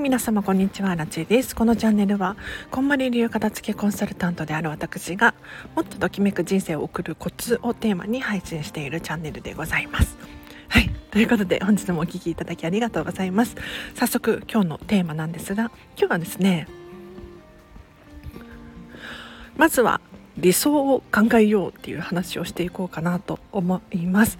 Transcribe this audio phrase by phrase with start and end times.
[0.00, 1.54] 皆様こんにちはラチです。
[1.54, 2.34] このチャンネルは
[2.70, 5.34] こんまり流片付けコンサルタントである私が
[5.76, 10.16] もっとときめく人生を送るコツをテーマに配信しているチャンネルでございます。
[10.68, 13.56] はいということで本日もお聴きいただきありがとうございます。
[13.94, 16.66] 早速今日のテーマなんですが今日はですね
[19.58, 20.00] まずは
[20.38, 24.38] 理想を考えようっていう話をしていこうかなと思います。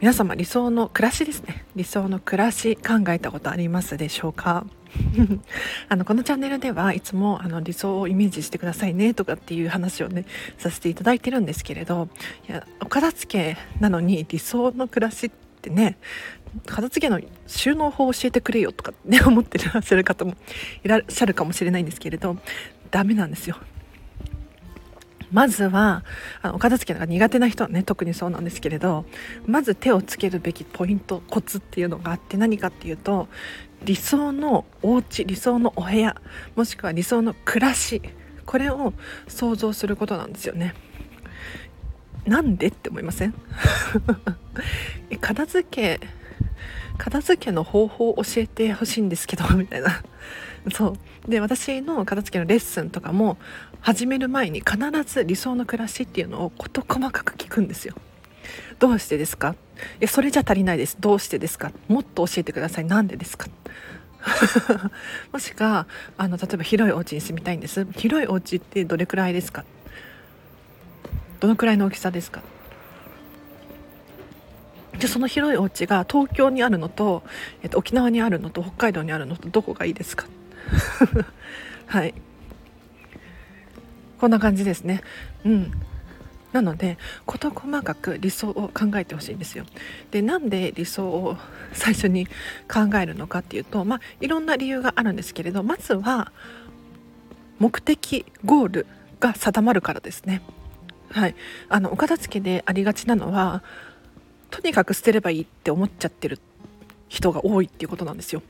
[0.00, 1.64] 皆様理想の暮らしですね。
[1.74, 4.66] 理想の暮らし考えたことありますでしょうか？
[5.88, 10.24] あのこのチャンネルではいつもあの理想をイメージしてくださいねとかっていう話をね
[10.58, 12.08] させていただいてるんですけれど
[12.48, 15.98] いやお片付けなのに理想の暮らしってね
[16.66, 20.34] 片付けの収納法を教えてくれよとかね思ってらっしゃる方も
[20.84, 22.38] いらっしゃるかもしれないんですけれど
[22.90, 23.56] ダメなんですよ。
[25.32, 26.04] まずは
[26.42, 29.04] あのお片付けが苦手な人はね特にそうなんですけれど
[29.46, 33.28] まず手をつけるべきポイントコツっていうのがあって何かっていうと
[33.84, 36.20] 理想のお家理想のお部屋
[36.54, 38.00] もしくは理想の暮らし
[38.44, 38.92] これを
[39.26, 40.74] 想像することなんですよね。
[42.26, 43.34] なんでって思いません？
[45.20, 46.00] 片付け
[46.98, 50.02] 片付けの方法を教えてほしいんですけどみたいな。
[50.72, 51.30] そう。
[51.30, 53.36] で私の片付けのレッスンとかも
[53.86, 57.94] 始める前に必ず理想の暮らしっていうのを事細かく聞くんですよ。
[58.80, 59.50] どうしてですか？
[59.50, 59.54] い
[60.00, 60.96] やそれじゃ足りないです。
[60.98, 61.70] どうしてですか？
[61.86, 62.84] もっと教えてください。
[62.84, 63.46] なんでですか？
[65.32, 65.86] もしくは
[66.18, 67.86] あの例えば広いお家に住みたいんです。
[67.92, 69.64] 広いお家ってどれくらいですか？
[71.38, 72.42] どのくらいの大きさですか？
[74.98, 77.22] でその広いお家が東京にあるのと、
[77.62, 80.26] えっと、沖縄にあるのと北海道にあるのとどこがいいですか？
[81.86, 82.12] はい。
[84.18, 85.02] こんな感じですね。
[85.44, 85.72] うん。
[86.52, 89.64] なので事細かく理想を考えてほしいんですよ。
[90.10, 91.36] でなんで理想を
[91.72, 92.26] 最初に
[92.66, 96.32] 考えるのかっていうとまあいろんな理由があるんですけれどまずは
[97.58, 98.86] 目的ゴール
[99.20, 100.40] が定まるからですね。
[101.10, 101.34] はい。
[101.68, 103.62] あのお片付けでありがちなのは
[104.50, 106.38] とにかく捨てればいいって思っちゃってる
[107.08, 108.42] 人が多いっていうことなんですよ。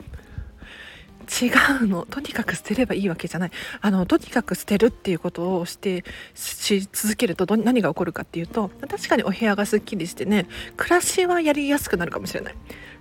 [1.27, 1.51] 違
[1.83, 2.07] うの。
[2.09, 3.51] とにかく捨てればいいわけじゃない。
[3.81, 6.05] あのとにかく捨てるっていうことをして
[6.35, 12.55] し続けると何が起こるかっていうと確かにお部屋がすっきりしてね暮らしはやりやすくなるかもしれない。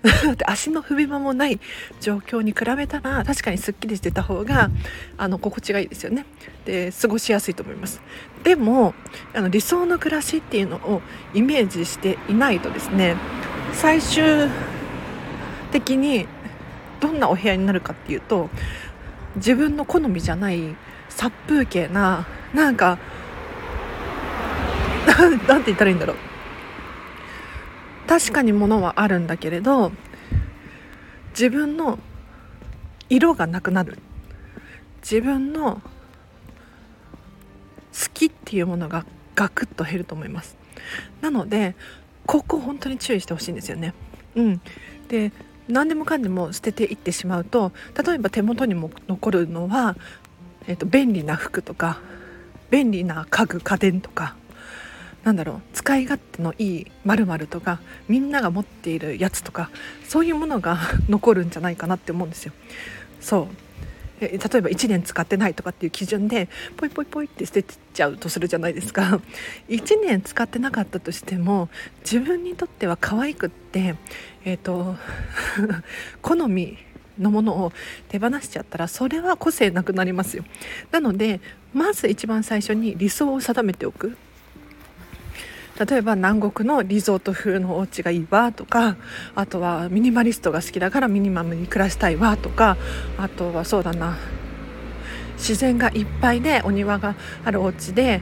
[0.46, 1.60] 足の踏み場もない
[2.00, 4.70] 状況に比べたら確かにすっきりしてた方が
[5.18, 6.26] あの心地がいいですよね。
[6.66, 8.02] で過ごしやすいと思います。
[8.44, 8.94] でも
[9.34, 11.02] あの理想の暮らしっていうのを
[11.34, 13.16] イメージしていないとですね
[13.74, 14.48] 最終
[15.72, 16.28] 的に
[17.00, 18.50] どんなお部屋になるかっていうと
[19.36, 20.76] 自分の好みじゃない
[21.10, 22.98] 殺風景ななんか
[25.48, 26.18] なんて言ったらいいんだろう。
[28.08, 29.92] 確かに物はあるんだけれど
[31.32, 32.00] 自分の
[33.10, 33.98] 色がなくなる。
[35.02, 35.82] 自分の好
[38.14, 39.06] きっていうものが
[39.36, 40.58] ガクッと減ると思います。
[41.22, 41.76] なので
[42.26, 43.94] ここ本当に注意してほしいんですよね。
[44.36, 44.62] うん。
[45.08, 45.32] で
[45.68, 47.72] 何でもかんでも捨てていってしまうと
[48.06, 49.96] 例えば手元にも残るのは、
[50.68, 52.00] えーと、便利な服とか
[52.70, 54.36] 便利な家具家電とか
[55.24, 59.72] なんだろう使い勝手のいい〇〇とかみんなが持っているやつとか
[60.08, 60.78] そういうものが
[61.10, 62.54] 残るんじゃないかなって思うんですよ。
[63.20, 63.65] そう
[64.20, 69.20] 例えば1年使ってないとかっていう基準でポイポイポイって捨てちゃうとするじゃないですか。
[69.68, 71.70] 1年使ってなかったとしても
[72.02, 73.96] 自分にとっては可愛くって
[74.46, 74.96] えっ、ー、と
[76.22, 76.78] 好み
[77.20, 77.72] のものを
[78.10, 80.46] 手放しちゃったらそれは個性なくなりますよ。
[80.92, 81.42] なので
[81.74, 84.18] まず一番最初に理想を定めておく
[85.80, 88.96] 例えば南国のリゾート風のお家がいいわとか
[89.36, 92.78] あとはミニマリストが好きだからミニマムに暮らしたいわとか
[93.18, 94.18] あとはそうだな。
[95.38, 98.22] 自然がいっぱいでお庭があるお家で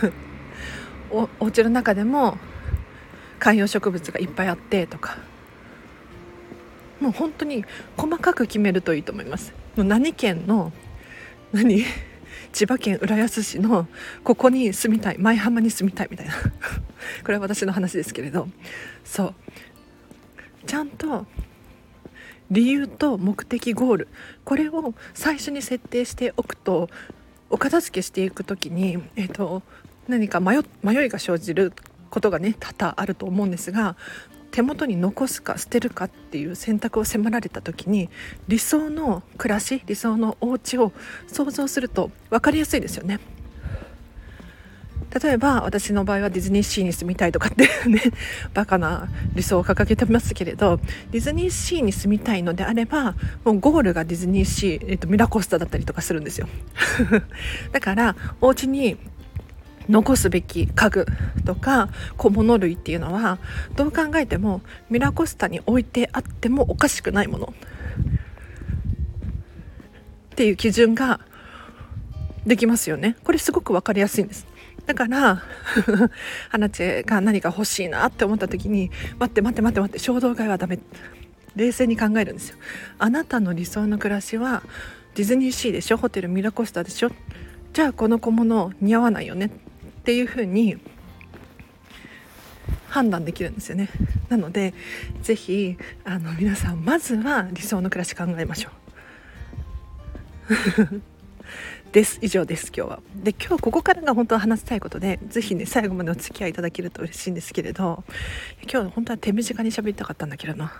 [1.10, 2.38] おお家の中でも
[3.38, 5.18] 観葉植物がいっぱいあってとか。
[7.00, 7.64] もう本当に
[7.96, 9.52] 細かく決めるといいと思います。
[9.76, 10.72] もう何県の
[11.52, 11.84] 何
[12.52, 13.86] 千葉県浦安市の
[14.24, 16.34] ここに住みたい舞浜に住みたいみたいな。
[17.24, 18.48] これは私の話ですけれど。
[19.04, 19.34] そう。
[20.66, 21.26] ちゃんと
[22.50, 24.08] 理由と目的ゴール。
[24.44, 26.88] これを最初に設定しておくと
[27.50, 29.62] お片付けしていく時に、えーと、
[30.08, 31.72] 何か迷いが生じる
[32.10, 33.96] ことがね多々あると思うんですが
[34.56, 38.08] 手元に残すか捨てるかっていう選択を迫られた時に
[38.48, 40.92] 理想の暮らし理想のお家を
[41.26, 43.20] 想像すると分かりやすいですよね。
[45.22, 48.00] 例えば私の場合はディズニーシーに住みたいとかってね
[48.54, 50.78] バカな理想を掲げてますけれど
[51.10, 53.14] ディズニーシーに住みたいのであれば
[53.44, 56.48] もうゴールがディズニーシー、えっと、ミラコスタだったりとかするんですよ
[57.72, 58.96] だからお家に
[59.88, 61.06] 残すべき家具
[61.44, 63.38] とか小物類っていうのは
[63.76, 67.54] どう考えてもミラコスタに置いてあってもおかしくないもの。
[70.32, 71.20] っていう基準が
[72.46, 73.16] できますよね。
[73.24, 74.46] これすごく分かりやすいんです。
[74.84, 75.42] だから
[76.50, 80.78] 花知が何か欲しいなって思った時に待って待って待って待って衝動買いはダメ。
[81.56, 82.58] 冷静に考えるんですよ。
[82.98, 84.62] あなたの理想の暮らしは
[85.14, 85.96] ディズニーシーでしょ？
[85.96, 87.10] ホテルミラコスタでしょ？
[87.72, 89.50] じゃあこの小物似合わないよね。
[90.06, 90.76] っていうふうに
[92.88, 93.88] 判断できるんですよね。
[94.28, 94.72] なので
[95.20, 98.70] 是非あの皆さんまずは理想の暮らし考えましょ
[100.92, 101.02] う。
[101.90, 102.20] です。
[102.22, 103.00] 以上です今日は。
[103.16, 108.04] で今日ここからが本当は話したいことで是非ね最後までお付き合いいただけると嬉しいんですけれど
[108.72, 110.72] 今日本当は手短に喋りたかったんだけどな。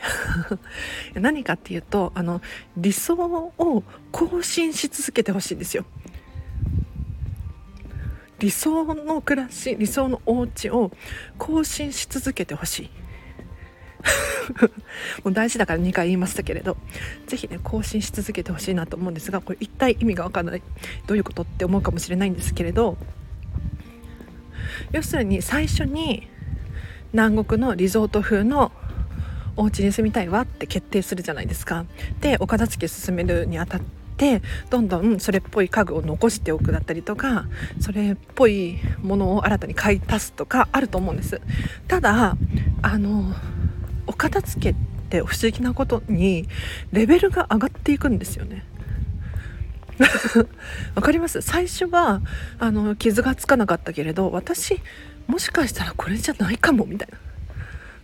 [1.16, 2.42] 何かっていうとあの
[2.76, 5.86] 理想を更新し続けてほしいんですよ。
[8.40, 10.90] 理想の暮らし理想のお家を
[11.38, 12.90] 更新し続けてほしい
[15.22, 16.76] もう大事だから2回言いましたけれど
[17.26, 20.62] 是非ね更新し続けてほしいなと思うんですがこれ一体意味が分からない
[21.06, 22.96] どういうことって思うかもしれないんですけれど
[24.92, 26.28] 要するに最初に
[27.12, 28.72] 南国のリゾート風の
[29.56, 31.84] お家に住みたいわって決定するじゃないですか。
[32.20, 33.99] でお片付け進めるにあたって
[34.68, 37.46] どんどんそれっぽい家具を残しておくだったりとか
[37.80, 41.40] それっぽいものを新たに買い足すとかあると思うんです。
[41.88, 42.36] ただ
[42.82, 43.34] あの
[44.06, 44.74] お片付けっ
[45.08, 46.48] て不思議なことに
[46.92, 48.64] レベルが上がっていくんですよね。
[50.94, 51.40] わかります？
[51.42, 52.22] 最初は
[52.58, 54.80] あの傷がつかなかったけれど私
[55.26, 57.18] もしかしたらこれじゃないかもみたいな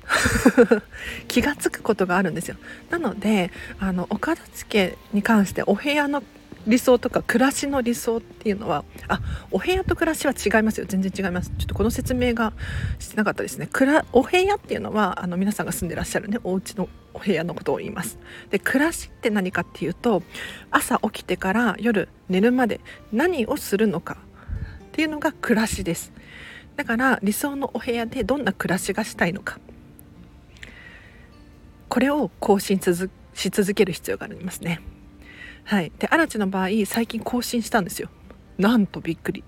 [1.29, 2.57] 気が付くことがあるんですよ。
[2.91, 6.23] なのであのお片付けに関してお部屋の
[6.67, 9.21] 理想とか暮らしの理想っていうのはあ
[9.53, 10.87] お部屋と暮らしは違いますよ。
[10.89, 11.51] 全然違います。
[11.59, 12.53] ちょっとこの説明が
[12.99, 13.69] してなかったですね。
[13.71, 18.19] くらお部屋っていうのはあの皆さんが住んでらっしゃるねお家のお部屋のことを言います。
[18.51, 20.23] で暮らしって何かっていうと
[20.71, 22.81] 朝起きてから夜寝るまで
[23.13, 24.19] 何をするのか
[24.87, 26.13] っていうのが暮らしです。
[26.77, 29.59] だから理想のお部屋でどんな暮らしがしたいのか。
[31.89, 34.81] これを更新し続ける必要がありますね。
[35.65, 38.09] はい、で嵐の場合最近更新したんですよ。
[38.59, 39.45] なんとびっくり。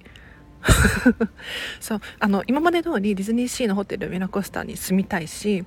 [1.81, 2.01] そう。
[2.19, 5.65] あの今まで通りディズニーシーのホテルミラコスタに住みたいし、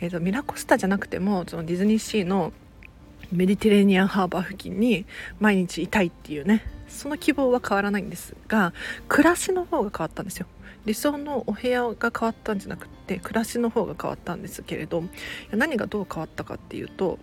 [0.00, 2.52] えーと、ミラコスタじゃなくてもそのディズニーシーの
[3.34, 5.06] メディテレーニアンハーバー付近に
[5.40, 8.72] 毎日いたいっていうねその希望は変わらないんですが
[9.08, 10.46] 暮らしの方が変わったんですよ。
[10.84, 15.02] 理想のお部屋が変わったんじゃなくて暮らしの方が変わったんですけれど
[15.50, 17.18] 何がどう変わったかっていうと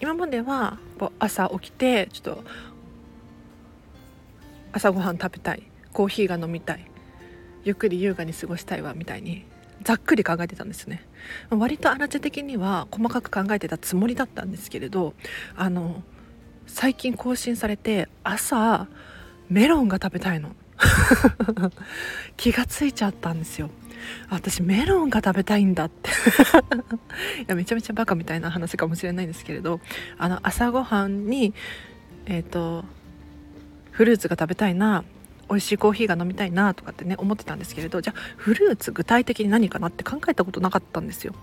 [0.00, 0.78] 今までは
[1.18, 2.44] 朝起きてちょっと
[4.72, 6.88] 朝ごはん食べたいコーヒーが飲みたい
[7.64, 9.44] ゆっくり優雅に過ごしたいわみたいに
[9.86, 11.00] ざっくり考えてたんですね。
[11.48, 15.14] 割と荒地的には細かく考えてたつもりだったんですけれど
[15.54, 16.02] あの
[16.66, 18.88] 最近更新されて朝
[19.48, 20.56] メロンが食べたいの。
[22.36, 23.70] 気がついちゃったんですよ。
[24.28, 26.10] 私メロンが食べたいんだって。
[27.42, 29.80] いやめちゃめちゃバカみたいな話かもしれないんですけれど
[30.18, 31.54] あの朝ごはんに
[32.26, 32.84] えっ、ー、と
[33.92, 35.04] フルーツが食べたいな
[35.48, 41.34] 美味しいコーヒーが飲みたいなとかってね思ってたんですけれどじゃあフルーツ具体的に何かなって考えたことなかったんですよ。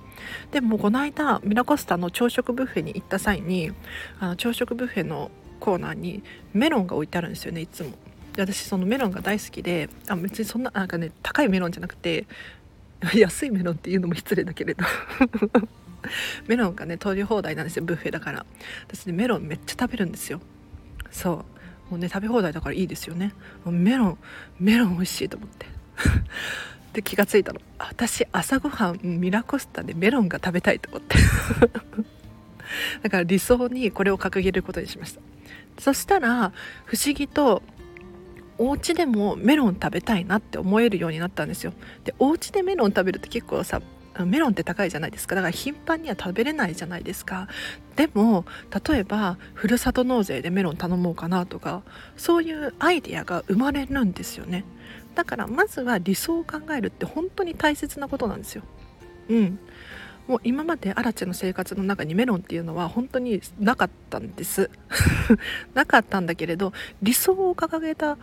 [0.52, 3.72] でもこの間ミラコスタの朝食ブッフェに行った際に
[4.20, 7.92] あの朝食ブッフェのコーナーにメロンが置いてあるんですよねいつも。
[8.34, 12.26] で私そのメロンが大好きであ別にそんななんかね高いメロンじゃなくて
[13.16, 14.84] 安いメロンっていうのも失礼だけれど。
[16.48, 18.46] メロンがね取り放題なんですよブッフェだから。
[18.88, 20.42] 私ねメロンめっちゃ食べるんですよ。
[21.12, 21.46] そう。
[21.90, 23.34] もうね食べ放題だからいいですよね。
[23.66, 24.18] メロン
[24.60, 25.66] メロン美味しいと思って。
[26.94, 27.62] で気がついたの。
[27.78, 31.18] 私朝ごはんミラコスタでメロンが食べたいと思って。
[33.02, 35.22] だから理想にこれを掲げることにしました。
[35.80, 36.54] そしたら
[36.86, 37.64] 不思議と
[38.58, 41.74] お家でもメロン食べたいなって思えるようになったんですよ。
[42.04, 43.82] でお家でメロン食べるって結構さ
[44.20, 45.36] メロンって高いじゃないですか。
[45.36, 47.48] だから頻繁には食べれないじゃないですか。
[47.96, 48.46] でも
[48.88, 51.84] 例えばふるさと納税でメロン頼もうかなとか
[52.18, 54.66] そういうアイデアが生まれるんですよね。
[55.16, 58.64] だからまずは理想を考えるって本当に大切なことなんですよ。
[59.30, 59.60] うん。
[60.28, 64.70] もう今までアラチェの生活の中にメロンっていうのは本当になかったんです。
[65.74, 68.18] なかったんだけれど理想を掲げた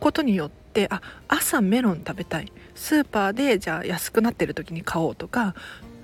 [0.00, 2.50] ことによってあ朝メロン食べたい。
[2.76, 5.54] スーパーでじゃあ安くなってる時に買おうとか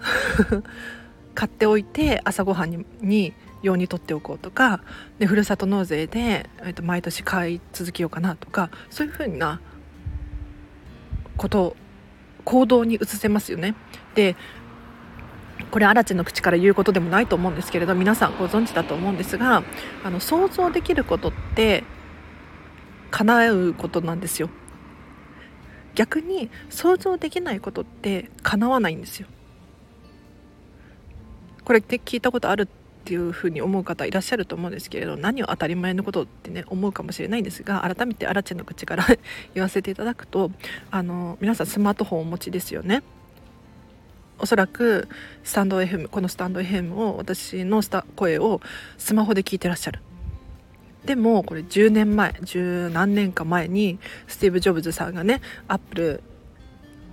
[1.35, 4.81] 買っておいて朝ごはんにに用に取っておこうとか
[5.19, 9.61] でふるさと納税で、えー、と毎年買い続けようかなとかそういうふうな
[11.37, 11.77] こと
[12.45, 13.77] 行動に移せますよね。
[14.15, 14.35] で
[15.71, 19.63] これアラチの口から言うことでもないと思うんですけれど皆さんご存知だと思うんですが
[20.03, 21.85] あの想像できることって
[23.11, 24.51] 叶うことなんですよ
[25.95, 29.27] 逆に想像できないことって叶わないんですよ。
[31.65, 32.69] これって聞いたことある
[33.03, 39.07] っていうふうに思う方いらっしゃると思うんですけれど何を当たり前のことってね思うかもしれないんですが改めてアラチェの口から
[39.55, 40.53] 言わせていただくと
[40.91, 43.03] あの皆さんスマートフォンをお持ちですよね。
[44.39, 45.09] おそらく
[45.45, 48.61] スタンド FM このスタンド FM を私のスタ声を
[48.99, 50.01] スマホで聞いてらっしゃる。
[51.05, 56.23] でもこれ10年前十何年か前にスティーブ・ジョブズさんがねアップル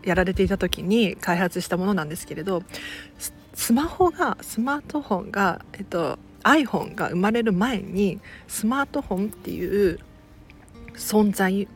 [0.03, 2.63] やられていた時に開発したものなんですけれど
[3.53, 9.99] スマホがスマートフォンが、えっと、iPhone が生まれる前にスマートフォンっていう
[10.93, 11.67] 存在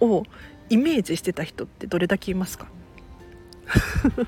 [0.00, 0.22] を
[0.70, 2.68] イメージしてた人ってどれだけいますか？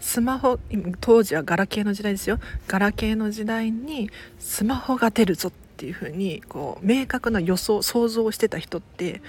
[0.00, 0.58] スマホ
[1.00, 2.38] 当時はガラケーの時代ですよ。
[2.66, 9.22] ガラケーの時代にスマホが出るぞっていう風にこう明確な予想想像してた人って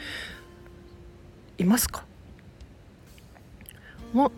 [1.58, 2.04] いますか？
[4.12, 4.34] も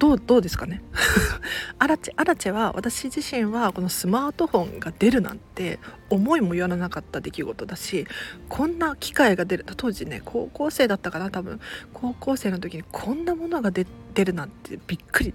[0.00, 0.82] どうどうですかね？
[1.78, 5.78] アラチェアラチェは私自身はこのスマートフォンが出るなんて
[6.10, 8.06] 思いもよらなかった出来事だし
[8.48, 11.60] こんな機会が出る当時ね高校生だったかな多分。
[11.92, 13.86] 高校生の時にこんなものが出
[14.24, 15.32] るなんてびっくり。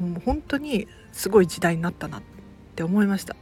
[0.00, 2.35] もう本当にすごい時代になったなって
[2.76, 3.34] って思いました。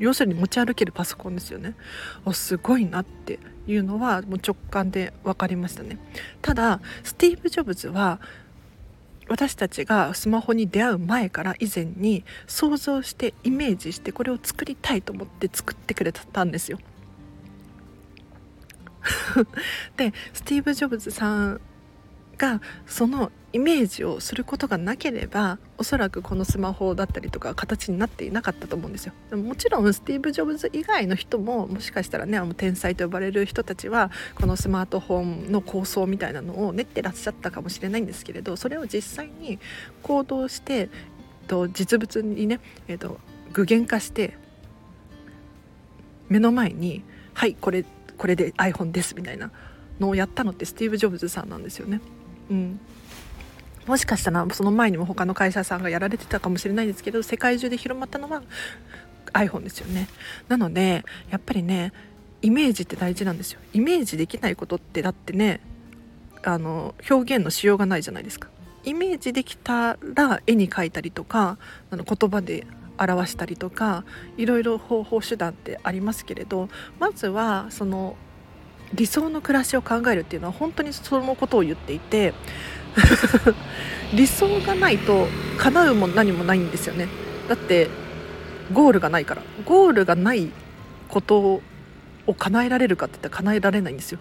[0.00, 1.76] 要するに持ち歩けるパソコンですよね。
[2.24, 5.96] あすごいなっていうのはもう直感で分かりましたね。
[6.42, 8.18] ただスティーブ・ジョブズは
[9.28, 16.80] 私たちがスマホに出会う前から以前に想像してイメージしてこれを作りたいと思って作ってくれたんですよ。
[19.96, 21.60] でスティーブ・ジョブズさん
[22.36, 39.58] がそのイメージをすることがなければおそらくこのスマホだったりとか形になっていなかったと思うんですよでももちろんスティーブ・ジョブズ以外の人ももしかしたらねあの天才と呼ばれる人たちはこのスマートフォンの構想みたいなのを練ってらっしゃったかもしれないんですけれどそれを実際に
[40.02, 40.88] 行動してえっ
[41.48, 43.18] と実物にね、えーと、
[43.52, 44.36] 具現化して
[46.28, 47.02] 目の前に
[47.34, 47.84] 「はいこれ
[48.16, 49.50] これで iPhone です」みたいな
[49.98, 52.00] のをやったのってスティーブ・ジョブズさんなんですよね。
[52.50, 52.80] うん、
[53.90, 58.40] もしかしたらその前にも他の会社さんがやられてたかもしれないんですけど世界中で広まったのは
[59.32, 60.06] iPhone ですよね。
[60.46, 61.92] なのでやっぱりね
[62.40, 63.58] イメージって大事なんですよ。
[63.72, 65.60] イメージできないことってだってね
[66.44, 68.46] あの表現のしようがないじゃないですか。
[68.84, 71.58] イメージできたら絵に描いたりとか
[71.90, 74.04] あの言葉で表したりとか
[74.36, 76.68] いろいろ方法手段ってありますけれど
[77.00, 78.14] まずはその
[78.94, 82.34] 理想の暮らしを考えるっていうのは本当にそのことを言っていて
[84.14, 85.28] 理想がないと
[85.58, 87.08] 叶うも何もないんですよね。
[87.48, 87.88] だって
[88.72, 89.42] ゴールがないから。
[89.64, 90.50] ゴールがない
[91.08, 91.60] こと
[92.26, 94.18] を叶えられるかって言ったら叶えられないんですよ。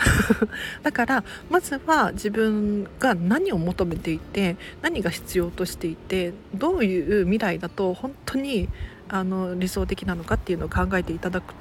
[0.82, 8.68] だからまずは自分が何を求めていて何が必要としていてどういう未来だと本当に
[9.08, 11.54] あの理想的なのかっていうのを考えていただく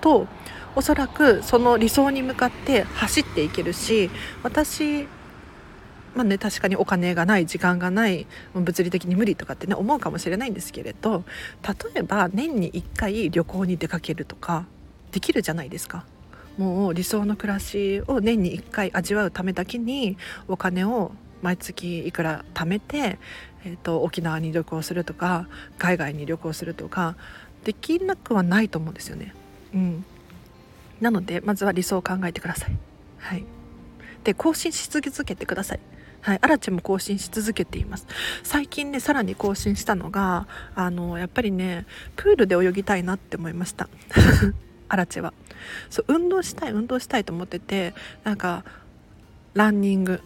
[0.00, 0.26] と
[0.76, 4.10] おそらくその理想に向かって走っていけるし
[4.42, 5.06] 私
[6.14, 11.24] まあね、確かにお金がない時間がない物理的に無理とかってね思うかもしれないんですけれど
[11.62, 14.66] 例えば年に1回旅行に出かけるとか
[15.12, 16.04] できるじゃないですか。
[16.58, 21.12] もう理想の暮らしを年に1回味わうためだけにお金を
[21.42, 23.18] 毎月いくら貯めて、
[23.64, 25.48] えーと沖縄に旅行するとか
[25.78, 27.16] 海外に旅行するとか
[27.64, 29.34] できなくはないと思うんですよね。
[29.72, 30.04] うん、
[31.00, 32.76] なのでまずは理想を考えてください。
[33.18, 33.44] はい、
[34.24, 35.80] で更新し続けてください。
[36.22, 38.06] はい、アラチェも更新し続けています。
[38.42, 41.86] 最近ねさらに更新したのがあのやっぱりね
[42.16, 43.88] プールで泳ぎたいなって思いました。
[44.88, 45.32] アラチェは。
[45.88, 48.64] そう運動したい運動したいと思っててなんか
[49.54, 50.20] ランニング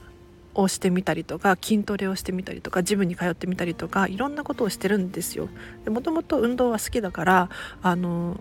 [0.54, 5.48] をしてみたりとか筋トレをしてみたりとかジムに通ってみたりとかいろんなことをしてるんですよ。
[5.86, 7.50] もともと運動は好きだから
[7.82, 8.40] あの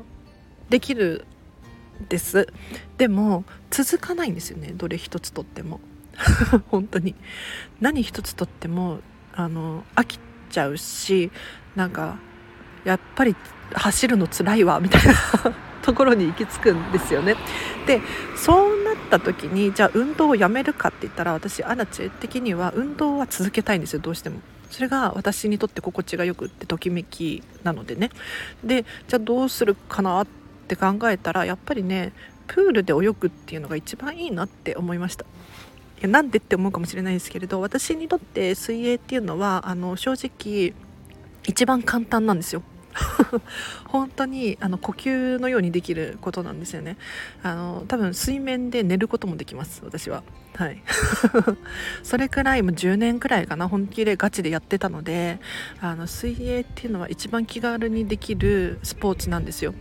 [0.69, 1.25] できる
[2.09, 2.47] です。
[2.97, 5.79] でも続かないんですよねどれ一つとっても。
[6.69, 7.15] 本当に
[7.81, 8.99] 何一つとっても
[9.33, 11.31] あの飽きちゃうし
[11.75, 12.17] なんか
[12.85, 13.35] やっぱり
[13.73, 15.13] 走るの辛いわみたいな
[15.81, 17.35] ところに行き着くんですよね。
[17.87, 18.01] で
[18.35, 24.39] そうなった時にじゃあ運動をやめるかって言ったら私アナチェ的には運動は続けたいんですよどうしても。
[24.69, 28.09] それが私にとって心地がよくってときめきなのでね
[28.63, 30.27] でじゃあどうするかなっ
[30.67, 32.11] て考えたらやっぱりね
[32.47, 35.25] プールで泳ぐっていうのが一番いいなって思いました
[36.03, 40.73] やなんでって思うかもしれないですけれど私にとって水泳っていうのはあの正直
[41.47, 42.61] 一番簡単なんですよ。
[43.89, 46.97] 本当にあの呼吸のようにできることなんですよね。
[47.41, 50.23] あの多分水面で寝ることもできます私は。
[50.55, 50.81] はい。
[52.03, 55.39] それくらいもう10年くらいかな本気でガチでやってたので
[55.81, 59.73] あの水泳っていうのは一番気軽にできるスポーツなんですよ。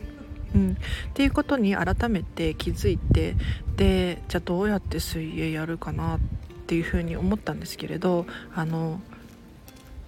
[0.54, 0.74] うん、っ
[1.14, 3.36] ていうことに改めて気づいて
[3.76, 6.20] でじゃあどうやって水泳やるかなっ
[6.66, 9.00] ていうふうに思ったんですけれどあの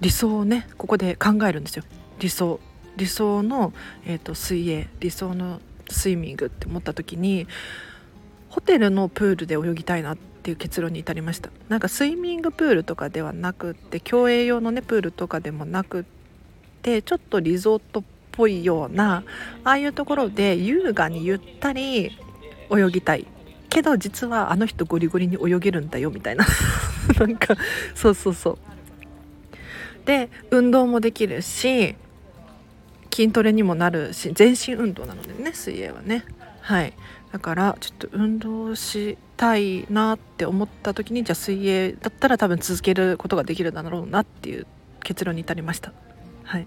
[0.01, 1.85] 理想をねここで考えるんですよ。
[2.19, 2.61] 理想。
[2.97, 3.73] 理想の、
[4.07, 4.89] えーと、水泳。
[5.01, 5.61] 理想の
[5.91, 7.47] スイミングって思った時に
[8.49, 11.51] ホテルのプールで泳ぎたいなっていう結論に至りました。
[11.69, 16.05] なんかスイミングプールとかではなくって競泳用のねプールとかでもなくっ
[16.83, 18.03] てちょっとリゾートっ
[18.37, 19.25] ぽいような
[19.63, 22.19] ああいうところで優雅にゆったり
[22.71, 23.27] 泳ぎたい。
[23.71, 26.47] けど実はあの人ゴリゴリに泳げるんだよみたいな。
[27.19, 27.57] なんか
[27.95, 28.59] そうそうそう。
[30.07, 31.97] で運動もできるし
[33.13, 36.25] 筋トレにもなるし全身運動なのでね水泳はね。
[36.61, 36.93] はい。
[37.33, 44.67] だからちょっと運動したいなって思った時にじゃあ水泳だったら多分続けることができるだろうなっていう
[45.03, 45.93] 結論に至りました。
[46.45, 46.67] はい。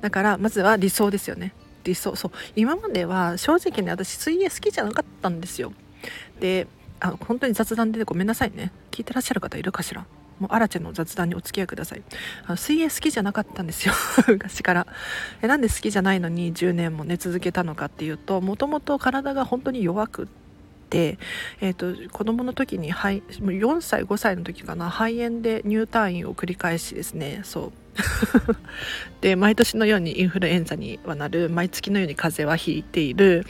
[0.00, 1.52] だからまずは理想ですよね。
[1.84, 2.30] 理想そう。
[2.56, 5.72] 今までは正直ね私水泳好きじゃなかったんですよ。
[6.40, 6.66] で
[7.00, 8.72] あ本当に雑談でごめんなさいね。
[8.90, 10.06] 聞いてらっしゃる方いるかしら？
[10.38, 12.02] もうアラチェの雑談にお付き合いください。
[12.46, 13.94] あの水泳好きじゃなかったんですよ。
[14.28, 14.86] 昔から。
[15.42, 20.26] えなんで好きじゃないのに10年も寝続けたのかっていうともともと体が本当に弱くっ
[20.90, 21.18] て、
[21.60, 27.40] えーと、子供の時に肺4歳5歳の時かな肺炎で入退院を繰り返しですね。
[27.42, 27.72] そう。
[29.20, 33.46] で毎年のようにインフルエンザにはなる毎月のように風邪はひいている。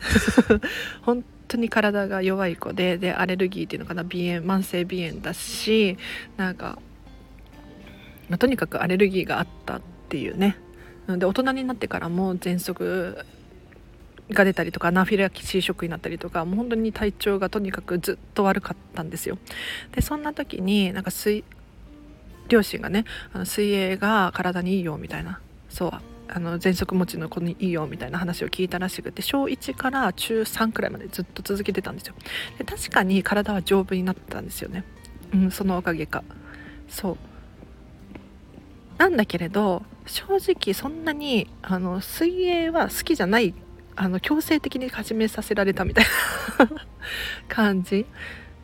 [1.02, 5.98] 本当に体が弱い子ででアレルギーっていうのかな鼻炎慢性鼻炎だし
[6.36, 6.78] なんか、
[8.28, 10.56] まあ、とにかくアレルギーがあったっていうね。
[11.08, 13.24] で大人になってからも喘息
[14.30, 19.38] が出たりとかアナフィラキシーショックになったりとかもう本当に体調がとにかくずっと悪かったんですよ。
[19.92, 21.44] でそんな時になんか水
[22.50, 25.92] 両親がねあの水泳が体にいいよみたいなそう
[26.32, 32.14] あの喘息持ちの子にいいよみたいな話を聞いたらしくて小1から中3くらいまでずっと続けてたんですよ。
[32.58, 34.84] で確かに体は丈夫になったんですよね。
[35.34, 36.22] うんそのおかげか。
[36.88, 37.16] そう。
[38.98, 43.54] なんだけれど正直そんなにあの水泳は好きじゃない
[43.96, 46.04] あの強制的に始めさせられたみたい
[46.58, 46.68] な
[47.48, 48.06] 感じ。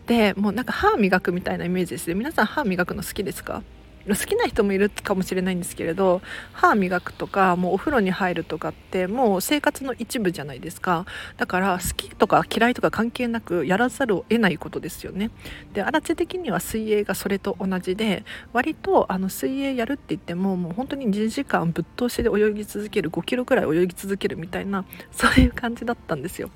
[0.07, 2.15] でもうなんか歯磨くみたいなイメージですね。
[2.15, 3.65] 皆さん歯磨くの好きですか？
[4.15, 11.07] 好きな人もいるかもしれないんですけれど歯磨くとかもうお風呂に入るとかってもう生活の一部じゃないですか。
[11.37, 15.31] だから好きとか嫌いとか関係なくやらざるを得ないことですよね。
[15.73, 26.51] で荒地的には水泳がそれと同じで割とあの水泳やるって言ってももう本当に2時間ぶっ通しで泳ぎ続ける5キロくらい泳ぎ続けるみたいなそういう感じだったんですよ。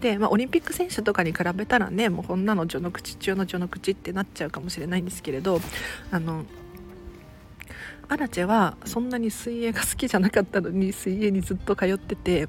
[0.00, 5.60] で、まあ、オリンピック選手とかに比べたらねもうこんなの序の口中の序の口ってなっちゃうかもしれないんですけれど
[6.10, 6.44] あの
[8.08, 12.48] アラチェはそんなに水泳が好きじゃなかったのに水泳にずっと通ってて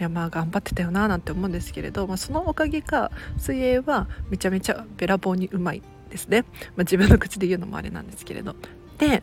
[0.00, 8.56] いやまあ頑張ってたよななんて思うんですけれど、まあ、そのおかげか水泳はめちゃめちゃべらぼうにうまいですね、まあ、自分の口で言うのもあれなんですけれど。
[8.98, 9.22] で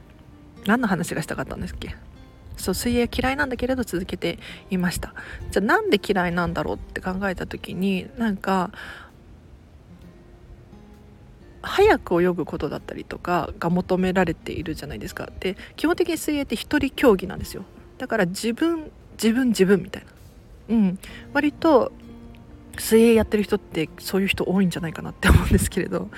[0.66, 1.96] 何の話がしたかったんですっけ？
[2.58, 5.14] そう水泳嫌いなんだけれど続けていました。
[5.52, 8.72] じゃあなんで嫌いなんだろうって考えた時になんか
[11.66, 15.30] 早く泳ぐことだったりとかが求められているじゃないですか。
[15.40, 17.64] で基本的に水泳って一人競技なんですよ。
[17.98, 20.76] だから自分自分自分みたいな。
[20.76, 21.00] うん。
[21.34, 21.92] 割と
[22.78, 26.10] 水泳やってる人ってそういう人多いんじゃないかなって思うんですけれど。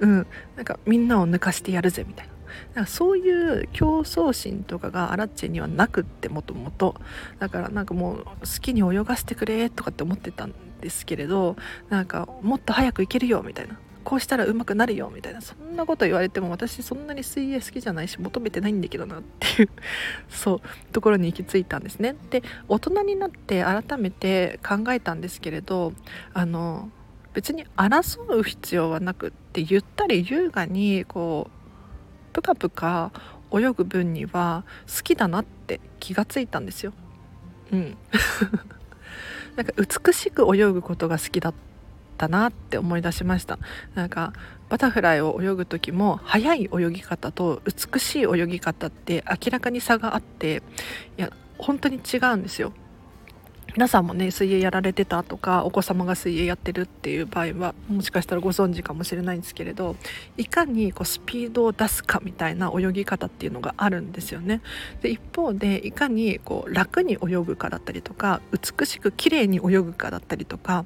[0.00, 0.26] うん。
[0.56, 2.32] なんかみんなを抜かしてやるぜみたいな。
[2.74, 6.96] なんかそういう競争心とかがアラッチェにはなくってもともと。
[7.38, 11.56] だからなんかもう好きに泳がせてくれとかって思ってたんですけれど
[11.90, 13.78] なんかもっと早く行けるよみたいな。
[14.06, 19.68] こうしたら上手くなるよみたいなそんなこと言われても私そんなに水泳好きじゃないし求めてないんだけどなっていう
[20.30, 25.92] そうところに行き着いたんですねで大人になって改めて考えたんですけれど
[26.32, 26.88] あの
[27.34, 33.10] 別に争う必要はなくってゆったり優雅にこうぷかぷか
[33.52, 36.92] 泳ぐ分には好きだなって気がついたんですよ。
[37.72, 37.96] うん
[39.56, 41.54] なんか美しく泳ぐことが好きだっ
[42.16, 43.58] たなって思い出しました。
[43.94, 44.32] なんか
[44.68, 50.62] バタフライを泳ぐ時も速い泳ぎ方と美しい泳ぎ方って明らかに差があって
[51.16, 52.72] いや本当に違うんですよ。
[53.76, 59.96] 皆さんもね水泳やられてたとかお子様が水泳やってるっていう場合はもしかしたらご存知かもしれないんですけれど
[60.38, 64.62] いかにこうスピードを出すかみたいな泳ぎ方っていうのがあるんですよね。
[65.02, 70.84] で一方でいかにこう楽に泳ぐかだったりとか美しく綺麗に泳ぐかだったりとかっ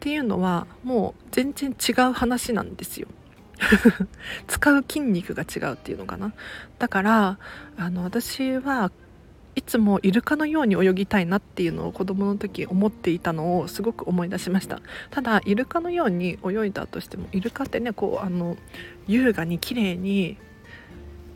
[0.00, 3.08] ていうのはもう全然違う話なんですよ。
[4.48, 6.32] 使う筋肉が違うっていうのかな
[6.78, 7.38] だから
[7.76, 8.90] あの私は
[9.54, 14.80] いつもイルカのように泳ぎたいなっていうのを子供の時思っていたのをすごく思い出しました。
[15.10, 18.56] ただイルカのように泳いだとしてもイルカってねこうあの
[19.06, 20.38] 優雅に綺麗に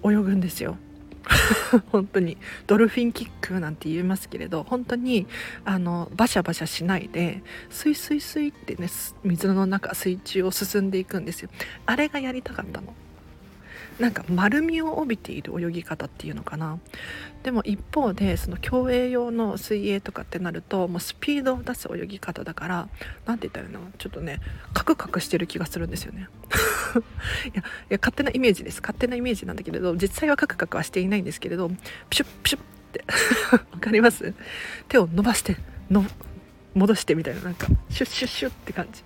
[0.04, 0.78] 泳ぐんですよ。
[1.92, 2.38] 本当に。
[2.66, 5.26] ドルフィンキックなんて言いますけれど本当に
[5.64, 8.88] あのバシャバシャしないでスイスイスイってね
[9.24, 11.50] 水の中水中を進んでいくんですよ。
[11.84, 12.94] あれがやりたかったの。
[13.98, 16.78] なんか丸みを帯びている泳ぎ方っていうのかな。
[17.42, 22.88] でも一方でその競泳用の水泳とかってなるともうスピードを出す泳ぎ方だから
[23.24, 23.80] 何て言ったらいいの？
[23.98, 24.40] ちょっとね
[24.74, 26.28] カクカクしてる気がするんですよね。
[27.54, 28.80] いやいや勝手なイメージです。
[28.82, 31.68] 勝手なイメージなんだけれど実際はカクカクはしていないんですけれど
[32.10, 33.04] ピシュッピシュッって。
[33.72, 34.34] わかります？
[34.88, 35.56] 手を伸ばして
[35.90, 36.04] の
[36.74, 39.02] 戻してみたいななんかシュッシュッシュッって感じ。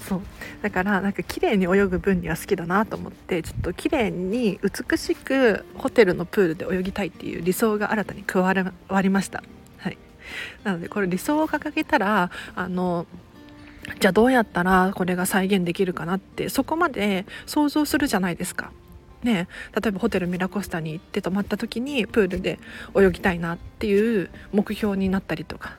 [0.00, 0.20] そう
[0.62, 9.42] だからなんか綺麗に泳ぐ分には好きだなと思ってちょっと綺麗に美しくホテルのプールで泳ぎたいっていう理想が新たに加わりました。
[9.78, 9.98] はい、
[10.64, 13.06] なのでこれ理想を掲げたらあの
[13.98, 18.72] じゃあどうやったらこれが再現できるかなってそこまで想像するじゃないですか。
[19.22, 22.58] ね、例えばホテルミラコスタに行って泊まった時にプールで
[22.96, 25.76] 泳ぎたいなっていう目標になったりとか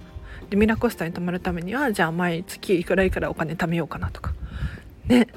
[0.52, 4.34] でミラコスタに泊まるためにはじゃあ毎月いくらいくらお金貯めようかなとか。
[5.08, 5.28] ね。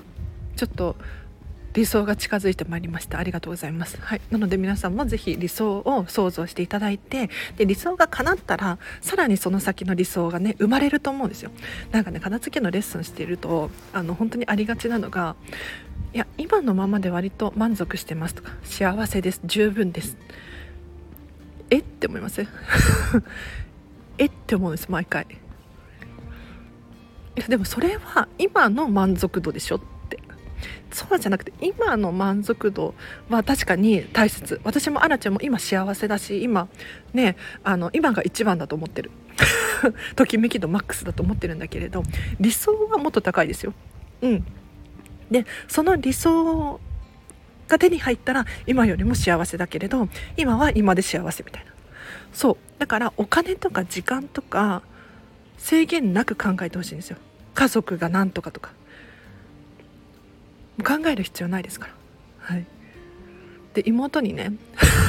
[0.56, 0.96] ちょっと
[1.72, 3.18] 理想が近づいてまいりました。
[3.18, 11.50] ありがとうございます、はい、なので皆さんも是非理想を想像していただいてで理想が叶ったらさらにその先の理想がね生まれると思うんですよ。
[11.92, 15.36] なんかね片付けのレッスンしているとあの本当にありがちなのが
[16.12, 19.40] いや今のままで割と満足してますとか幸せです。
[19.44, 20.16] 十分です。
[21.70, 21.78] え？
[21.78, 22.46] って思います。
[24.18, 25.26] えって思うんです毎回。
[27.36, 30.20] いやでもそれは今の満足度でしょって。
[30.90, 32.94] そうじゃなくて今の満足度
[33.28, 34.60] は確かに大切。
[34.64, 36.68] 私もアラちゃんも今幸せだし今
[37.12, 39.10] ねあの今が一番だと思ってる。
[40.14, 42.04] ときめき度マックスだと思ってるんだけれど
[42.38, 43.74] 理想はもっと高いですよ。
[44.22, 44.44] うん。
[45.30, 46.80] でその理想
[47.66, 51.72] が手に入ったら今よりも幸せだけれど今は今で幸せみたいな。
[52.34, 52.56] そう。
[52.78, 54.82] だからお金とか時間とか
[55.56, 57.16] 制限なく考えてほしいんですよ。
[57.54, 58.72] 家族が何とかとか。
[60.84, 61.94] 考える必要ないですから。
[62.38, 62.66] はい。
[63.74, 64.52] で妹にね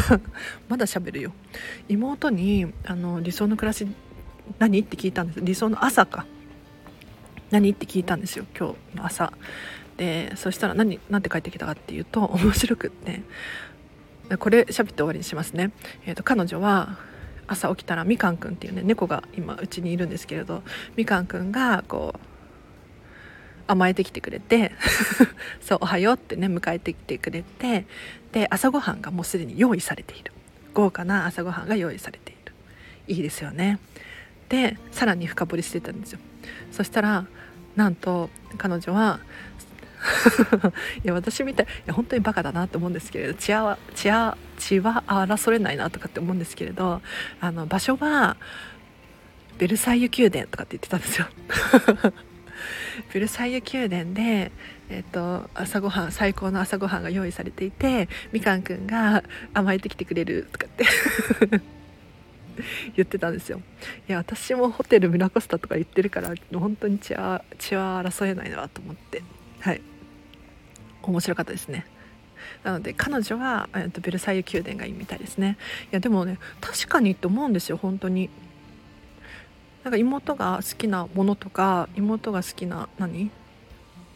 [0.70, 1.34] まだ喋るよ。
[1.90, 3.88] 妹にあの理想の暮らし
[4.60, 5.42] 何って聞いたんです。
[5.42, 6.26] 理想の朝か。
[7.50, 8.46] 何って聞いたんですよ。
[8.58, 9.34] 今日の朝。
[9.98, 13.24] でそしたら何何て帰ってきたかっていうと面白くって。
[14.38, 15.72] これ喋って終わりにしますね、
[16.08, 16.98] えーと彼女は
[17.48, 20.64] 朝起きたらみかんくんっていうね猫が今うちにいるんですけれど
[20.96, 22.20] みかんくんがこう
[23.68, 24.72] 甘えてきてくれて
[25.62, 27.86] そうおはようってね迎えてきてくれて
[28.32, 30.32] で朝ごはんがもうすでに用意されている。
[30.74, 32.54] 豪華な朝ごはんが用意されている。
[33.08, 33.80] いいですよね。
[34.50, 36.20] でさらに深掘りしてたんですよ。
[36.72, 37.26] そしたら
[37.76, 39.20] なんと彼女は
[41.04, 47.02] いや私みたいいや本当にバカだなって思うんですけれど血は血は血は争えないなとかって思うんですけれど
[47.42, 48.38] あの場所は
[49.58, 51.28] ベルサイユ宮殿とかって言ってたんですよ。
[53.14, 54.52] ベルサイユ宮殿で、
[54.90, 60.86] えーと、朝ごはん最高の朝ごはんが用意されていてみかんくんが甘えてきてくれるとかって
[62.96, 63.62] 言ってたんですよ。
[64.08, 69.24] いや私もホテルミラコスタとか言ってるから本当に血は血は争えないなと思って。
[69.66, 69.82] はい。
[71.02, 71.88] 面白かったですね。
[72.64, 75.58] なので彼女は、えー、とベルサイユ宮殿がいいみたいですね。
[75.86, 78.30] いやでもね確かにって思うんですよ本当に。
[79.84, 83.32] なんか妹が好きなものとか妹が好きな何？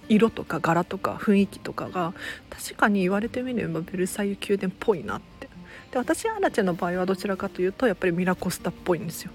[0.07, 2.13] 色とか柄とか雰囲気とかが
[2.51, 5.49] 確かに言われてみればベルサイユ宮殿っぽいなって。
[5.89, 9.31] で私アラチェの場合はどちらかというとやっぱりミラコスタっぽいんですよ。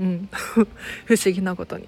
[0.00, 0.28] うん。
[1.04, 1.86] 不思議なことに。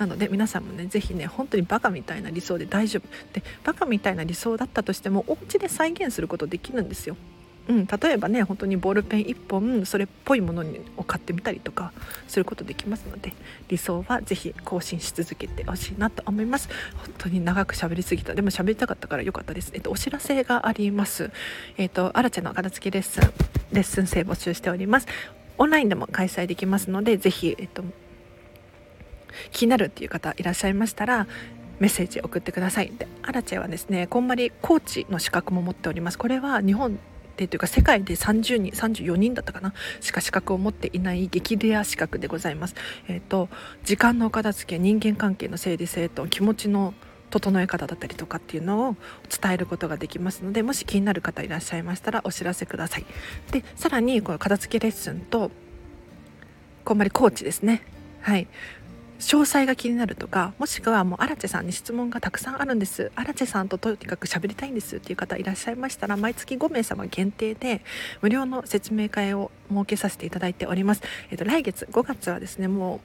[0.00, 3.34] なので皆さんもね是非ね本当にバカみたいな理想で大丈夫。
[3.34, 7.18] でバカみたいな理想だったとしてもお家で再現することできるんですよ。
[7.68, 10.64] うん、例えばね本当にボールペン1本それっぽいもの
[10.96, 11.92] を買ってみたりとか
[12.26, 13.34] することできますので
[13.68, 16.70] 理想はぜひ更新し続けてほしいなと思います。
[16.96, 18.34] 本当に長く喋りすぎた。
[18.34, 19.70] でも喋りたかったから良かったです。
[19.74, 21.30] えっとお知らせがあります。
[21.76, 23.30] えっとアラチェの片付けレッスン
[23.72, 25.06] レッスン生募集しております。
[25.58, 27.84] オンラインでも開催できますのでぜひえっと
[29.50, 31.26] 気になるっていう方いらっしゃいましたら
[31.78, 32.92] メッセージ送ってください。
[32.96, 36.18] でアラチェはですねこんまりコーチの資格も持っております。
[36.18, 36.98] これは日本
[37.36, 42.74] でというか世界で30人34人だったかなしか資格を持っていない激レア資格でございます。
[43.08, 43.48] えーと、
[43.84, 46.92] 時間のお片付け人間関係の整理整頓気持ちの
[47.30, 48.96] 整え方だったりとかっていうのを
[49.40, 53.06] 伝えることができますのでもし気になる方いらっしゃいましたらお知らせください。
[53.52, 55.50] でさらにこの片付けレッスンと
[56.84, 57.82] こんまりコーチですね。
[58.20, 58.48] はい。
[59.20, 63.12] 詳細が気になるとかもしくはもうアラチェさんに質問がたくさんあるんです。
[63.14, 67.82] アラチェさんととにかく喋りたいんですっていう方いらっしゃいましたら毎月5名様限定で
[68.22, 73.00] 無料の説明会を設けさせていただいております、えっと、来月5月はですねもう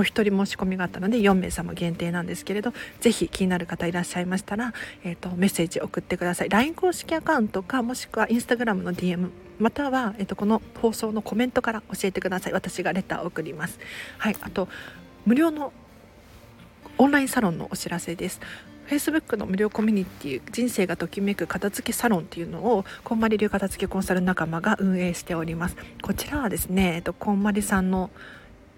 [0.00, 4.72] お一人申し込みがあったので4名様限定なんですけれどぜひ気になる方いらっしゃいましたら、
[5.04, 6.48] えーと、メッセージ送ってください。
[6.48, 12.52] LINE 公式アカウントかもしくは Instagram の DM または、えーとこの放送のコメントから教えてください。
[12.52, 13.78] 私がレターを送ります。
[14.18, 14.68] はいあと
[15.26, 15.72] 無料の
[16.98, 18.40] オンラインサロンのお知らせです。
[18.88, 25.76] Facebook の無料コミュニティ人生がときめく片付けサロンっていうのをこんまり流片付けコンサル仲間が運営しております。
[26.02, 28.10] こちらはですね、えっと、こんまりさんの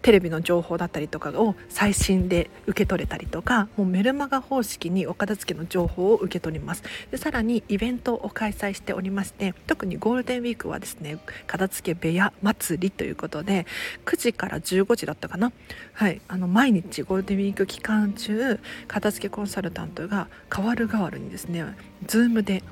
[0.02, 6.82] テレビの情報だったりとかを最新で受け取れたりとかもうメルマガ方式にお片付けの情報を受け取ります。
[7.10, 13.66] でさらにイベントを開催しておりまして特にゴールデンウィークはですね片付け部屋祭りということで
[14.04, 15.52] 9時から15時だったかな？
[15.92, 21.64] はいあの毎日ゴールデンウィーク期間中片付けコンサルタントが代わる代わるにですね
[22.06, 22.64] Zoom で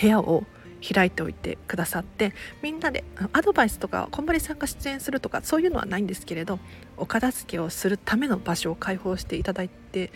[0.00, 0.44] 部屋を
[0.80, 6.58] 開いておいてくださってみんなでアドバイスとかこんまりさんが出演するとかそういうのはないんですけれど
[6.96, 10.12] お片付けをするための場所を開放していただいて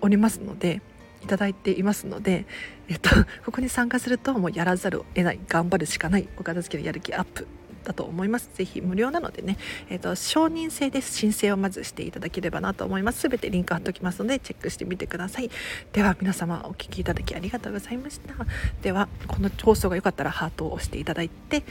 [0.00, 0.82] おりますので
[1.22, 2.46] いただいていますので、
[2.88, 3.10] えっと、
[3.44, 7.46] ここに参加するともうやらざるを得ない頑張るしかないお片付けのやる気アップ
[7.84, 8.50] だと思います。
[8.54, 9.56] ぜひ無料なのでね、
[9.88, 11.16] えーと、承認制です。
[11.16, 13.20] 申請をまずしていただければなと思います。
[13.20, 15.50] すべてリンク貼っておきますのでチェックしてみてください。
[15.92, 18.34] では皆様お聴きいただきありがとうございました。
[18.82, 21.62] ではこの放送が良かったらハートを押していただいて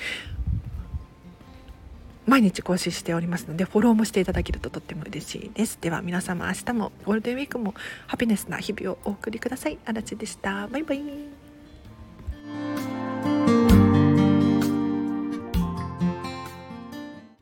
[2.25, 5.79] 毎日更新しておりますのでフォローもしていただけるととっても嬉しいです。
[5.81, 7.73] では皆様明日もゴールデンウィークも
[8.05, 9.79] ハピネスな日々をお送りください。
[9.85, 10.67] あらちでした。
[10.67, 11.01] バイバイ。